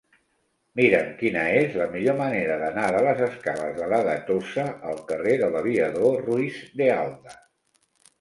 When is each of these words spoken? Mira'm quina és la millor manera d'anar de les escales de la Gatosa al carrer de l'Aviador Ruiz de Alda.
Mira'm 0.79 1.09
quina 1.17 1.41
és 1.57 1.75
la 1.81 1.85
millor 1.91 2.15
manera 2.21 2.55
d'anar 2.63 2.85
de 2.95 3.01
les 3.07 3.21
escales 3.25 3.75
de 3.81 3.89
la 3.91 3.99
Gatosa 4.07 4.65
al 4.93 5.03
carrer 5.13 5.35
de 5.43 5.51
l'Aviador 5.57 6.19
Ruiz 6.25 6.59
de 6.83 6.89
Alda. 6.95 7.37